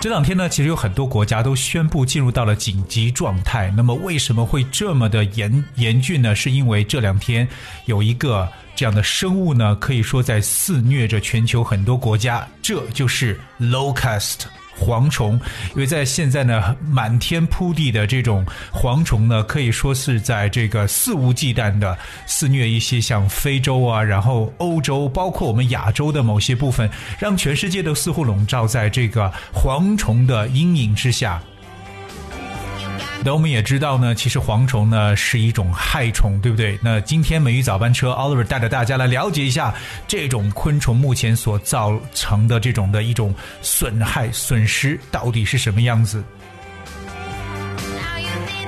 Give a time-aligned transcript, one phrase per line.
[0.00, 3.70] 这两天呢，其实有很多国家都宣布进入到了紧急状态。
[3.76, 6.34] 那么为什么会这么的严严峻呢？
[6.34, 7.46] 是因为这两天
[7.84, 14.46] 有一个这样的生物呢，可以说在肆虐着全球很多国家，这就是 locust。
[14.78, 15.34] 蝗虫，
[15.70, 26.88] 因为在现在呢，满天铺地的这种蝗虫呢，可以说是在这个肆无忌惮的肆虐一些像非洲啊，然后欧洲，包括我们亚洲的某些部分，
[27.18, 31.42] 让全世界都似乎笼罩在这个蝗虫的阴影之下。
[33.22, 36.78] 那我们也知道呢，其实蝗虫呢是一种害虫，对不对？
[36.82, 39.74] 那今天美玉早班车，Oliver 带着大家来了解一下
[40.08, 46.24] 这种昆虫目前所造成的这种的一种损害损失到底是什么样子。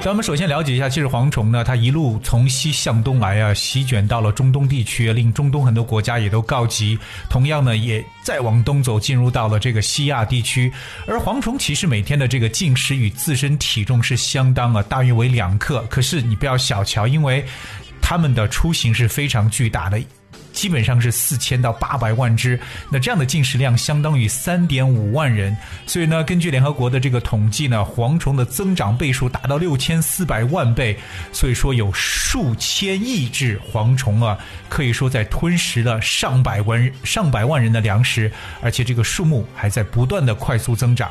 [0.05, 6.99] 那我们首先了解一下，其实蝗虫呢，它一路从西向东来啊，席卷到了中东地区，令中东很多国家也都告急。
[7.31, 10.73] 同样呢，也再往东走，进入到了这个西亚地区。
[11.07, 15.85] 而蝗虫其实每天的这个进食与自身体重是相当啊，大约为两克。
[15.89, 17.45] 可是你不要小瞧，因为
[18.01, 20.03] 它们的出行是非常巨大的。
[20.53, 22.59] 基本上是四千到八百万只，
[22.91, 25.57] 那这样的进食量相当于三点五万人。
[25.87, 30.97] 所以呢，根据联合国的这个统计呢，蝗虫的增长倍数达到六千四百万倍，
[31.33, 38.31] 所以说有数千亿只蝗虫啊，可以说在吞食了上百万上百万人的粮食，
[38.61, 41.11] 而且这个数目还在不断的快速增长。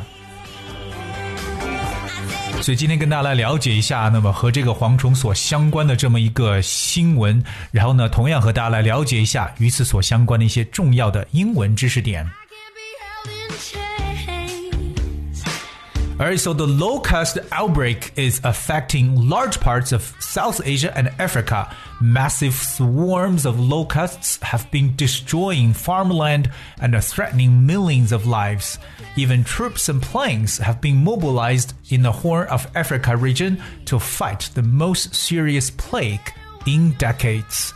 [2.61, 12.29] 所以今天跟大家来了解一下，那么和这个蝗虫所相关的这么一个新闻，然后呢，同样和大家来了解一下与此所相关的一些重要的英文知识点。
[16.21, 21.75] Alright, so the locust outbreak is affecting large parts of South Asia and Africa.
[21.99, 28.77] Massive swarms of locusts have been destroying farmland and are threatening millions of lives.
[29.15, 34.51] Even troops and planes have been mobilized in the Horn of Africa region to fight
[34.53, 36.31] the most serious plague
[36.67, 37.73] in decades.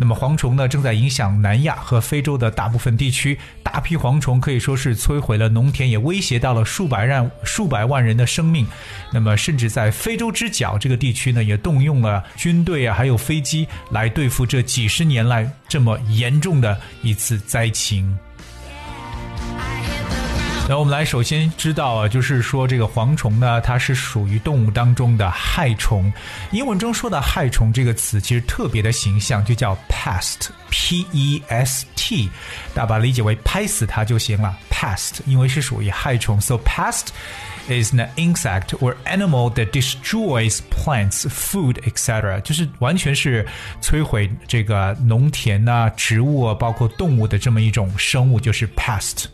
[0.00, 3.38] 那么蝗虫呢，正在影响南亚和非洲的大部分地区。
[3.62, 8.66] 大批蝗虫可以说是摧毁了农田，也威胁到了数百万数百万人的生命。
[9.12, 18.18] 那么，甚至在非洲之角这个地区呢，也动用了军队啊，还有飞机来对付这几十年来这么严重的一次灾情。
[20.70, 26.12] 那我们来首先知道啊，就是说这个蝗虫呢，它是属于动物当中的害虫。
[26.52, 32.30] 英文中说的害虫这个词其实特别的形象，就叫 pest，p e s t，
[32.72, 34.56] 大家把它理解为拍死它就行了。
[34.70, 37.08] pest，因为是属于害虫，so pest
[37.66, 42.40] is an insect or animal that destroys plants, food, etc.
[42.42, 43.44] 就是完全是
[43.82, 49.24] 摧毁这个农田啊、植物啊，包括动物的这么一种生物，就是 pest。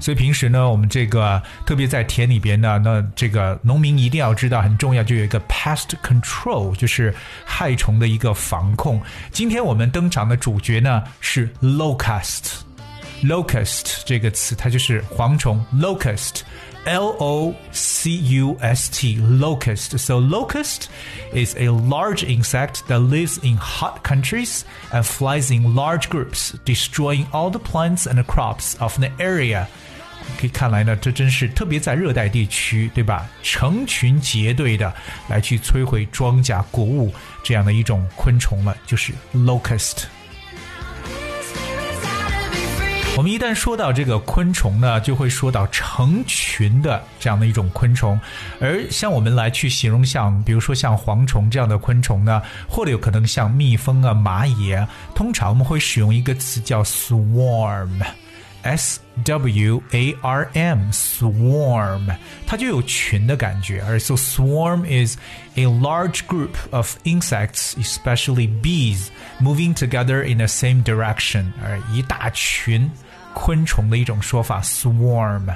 [0.00, 7.14] 所以平时呢，我们这个特别在田里边呢，那这个农民一定要知道很重要，就有一个 pest control，就是
[7.44, 9.00] 害虫的一个防控。
[9.30, 19.96] 今天我们登场的主角呢是 locust。locust 这个词，它就是蝗虫 locust。L O C U S T, locust.
[19.96, 20.88] So, locust
[21.32, 27.24] is a large insect that lives in hot countries and flies in large groups, destroying
[27.32, 29.66] all the plants and crops of the area.
[30.37, 33.27] 可以看来呢，这真是特别在热带地区，对吧？
[33.43, 34.93] 成群结队的
[35.27, 37.13] 来去摧毁庄稼、谷物
[37.43, 40.03] 这样的一种昆虫了，就是 locust。
[43.17, 48.17] 我们一旦说到这个昆虫呢，就会说到成群的这样的一种昆虫，
[48.61, 57.89] 而像我们来去形容像，比如说像蝗虫这样的昆虫呢，或者有可能像蜜蜂啊、蚂蚁啊，通常我们会使用一个词叫 swarm
[58.62, 62.16] swarm，s w a r m，swarm，
[62.46, 65.16] 它就有群的感觉，而 so swarm is
[65.56, 69.08] a large group of insects, especially bees,
[69.40, 72.90] moving together in the same direction，而一大群。
[73.36, 75.52] 昆虫的一种说法，swarm。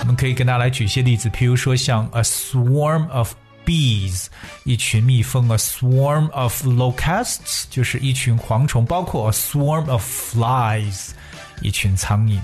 [0.00, 3.32] 我们可以跟大家来举一些例子，譬如说像 a swarm of
[3.64, 4.26] bees，
[4.64, 11.10] 一群蜜蜂；a swarm of locusts，就是一群蝗虫；包括 a swarm of flies，
[11.62, 12.40] 一群苍蝇。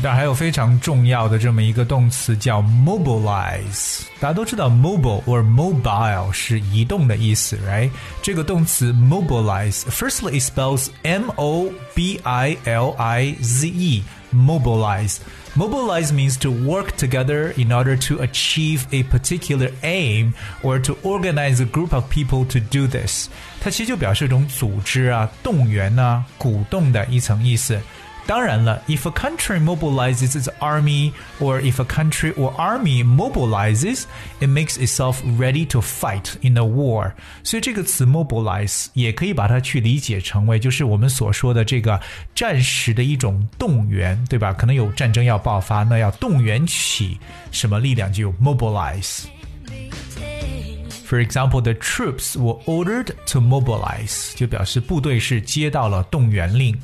[0.00, 4.02] 当然还有非常重要的这么一个动词叫 mobilize。
[4.20, 7.90] 大家都知道 mobile or mobile 是移动的意思，right？
[8.22, 15.16] 这个动词 mobilize，firstly it spells M O B I L I Z E。mobilize.
[15.54, 21.60] Mobilize means to work together in order to achieve a particular aim or to organize
[21.60, 23.28] a group of people to do this.
[23.60, 27.80] 它其实就表示一种组织啊、动员啊、鼓动的一层意思。
[28.26, 34.02] 当然了，if a country mobilizes its army, or if a country or army mobilizes,
[34.38, 37.12] it makes itself ready to fight in a war。
[37.42, 41.98] 所以这个词 mobilize 也可以把它去理解成为就是我们所说的这个
[42.34, 44.52] 战时的一种动员，对吧？
[44.52, 47.18] 可能有战争要爆发，那要动员起
[47.50, 56.78] 什么力量就 mobilize。For example, the troops were ordered to mobilize，就表示部队是接到了动员令。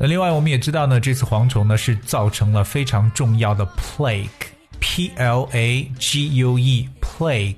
[0.00, 7.56] 那另外我们也知道呢，这次蝗虫呢是造成了非常重要的 plague，p l a g u e plague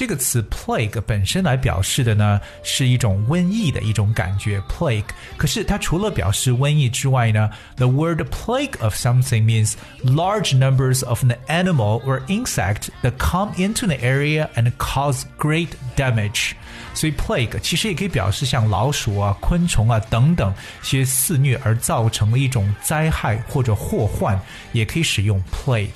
[0.00, 5.04] 这个词 plague 本身来表示的呢是一种瘟疫的一种感觉 plague。
[5.36, 9.74] 可是它除了表示瘟疫之外呢，the word plague of something means
[10.04, 15.68] large numbers of an animal or insect that come into an area and cause great
[15.96, 16.52] damage。
[16.92, 24.38] 所以 plague 其实也可以表示像老鼠啊、昆虫啊等等些肆虐而造成的一种灾害或者祸患，
[24.72, 25.90] 也可以使用 plague。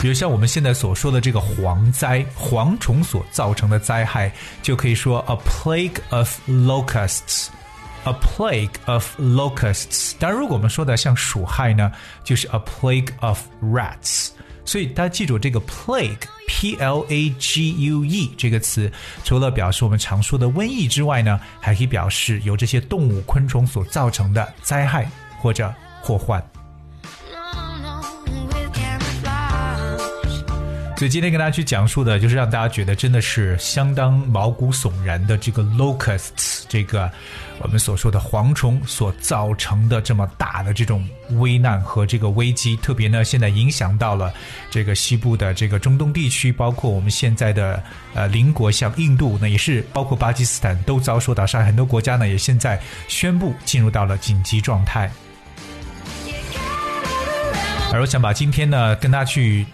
[0.00, 4.30] 比如像我们现在所说的这个蝗灾，蝗虫所造成的灾害，
[4.62, 7.48] 就可以说 a plague of locusts。
[8.04, 10.12] A plague of locusts。
[10.20, 11.90] 当然，如果我们说的像鼠害呢，
[12.22, 14.28] 就是 a plague of rats。
[14.64, 18.92] 所以大家记住这个 plague，p l a g u e 这个词，
[19.24, 25.10] 除了表示我们常说的瘟疫之外呢，还可以表示由这些动物、昆虫所造成的灾害
[25.40, 26.40] 或者祸患。
[30.96, 37.10] 所以今天跟大家去讲述的，就是让大家觉得真的是相当毛骨悚然的这个 locusts，这个
[37.60, 44.32] 我们所说的蝗虫所造成的这么大的这种危难和这个危机，特别呢现在影响到了
[44.70, 47.82] 这个西部的这个中东地区，包括我们现在的
[48.14, 55.10] 呃邻国像印度那，也是包括巴基斯坦都遭受到伤害，很多国家呢也现在宣布进入到了紧急状态。
[57.92, 59.66] 而我想把今天呢跟大家去。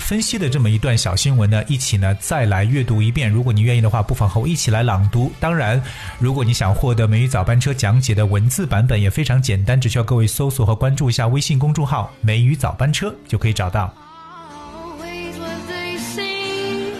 [0.00, 3.30] 分析的这么一段小新闻呢，一起呢再来阅读一遍。
[3.30, 5.30] 如果你愿意的话，不妨和我一起来朗读。
[5.38, 5.80] 当然，
[6.18, 13.94] 如果你想获得美语早班车讲解的文字版本，也非常简单，只需要各位搜索和关注一下微信公众号“美语早班车”就可以找到。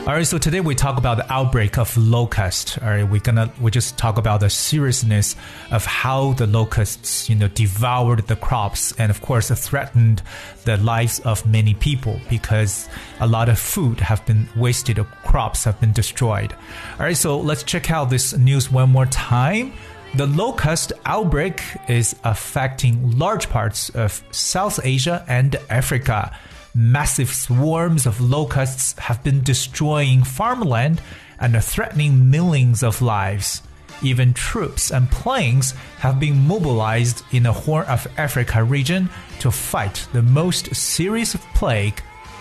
[0.07, 2.79] Alright, so today we talk about the outbreak of locust.
[2.79, 5.37] Alright, we're gonna we just talk about the seriousness
[5.71, 10.23] of how the locusts, you know, devoured the crops and of course threatened
[10.65, 12.89] the lives of many people because
[13.21, 16.55] a lot of food have been wasted, crops have been destroyed.
[16.95, 19.75] Alright, so let's check out this news one more time.
[20.15, 26.35] The locust outbreak is affecting large parts of South Asia and Africa.
[26.75, 31.03] Massive swarms of locusts have been destroying farmland
[31.41, 33.63] and are threatening millions of lives.
[34.03, 39.11] Even troops and planes have been mobilized in the Horn of Africa region
[39.41, 42.01] to fight the most serious plague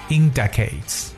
[0.10, 1.16] in decades.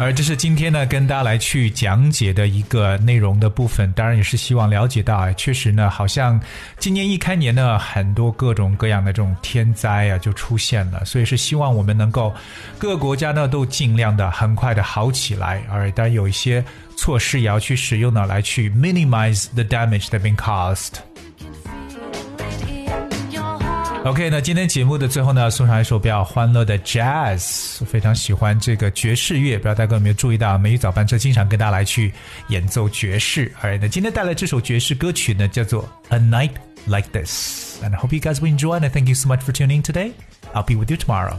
[0.00, 3.92] 而这是今天呢，跟大家来去讲解的一个内容的部分。
[3.92, 6.40] 当然也是希望了解到啊，确实呢，好像
[6.78, 11.04] 今年一开年呢，很多各种各样的这种天灾啊就出现了。
[11.04, 12.32] 所以是希望我们能够
[12.78, 15.62] 各个国家呢都尽量的很快的好起来。
[15.68, 16.64] 而当然有一些
[16.96, 20.92] 措施也要去使用呢，来去 minimize the damage that been caused。
[24.04, 29.58] OK，那今天节目的最后呢，送上一首比较欢乐的 Jazz，非常喜欢这个爵士乐。
[29.58, 32.12] 不知道大家有没有注意到，美语早班车经常跟大家来去
[32.48, 33.52] 演奏爵士。
[33.58, 36.52] 好那今天带来这首爵士歌曲呢，叫做 A Night
[36.86, 37.82] Like This。
[37.82, 38.80] And I hope you guys will enjoy.
[38.80, 40.12] And thank you so much for tuning today.
[40.54, 41.36] I'll be with you tomorrow.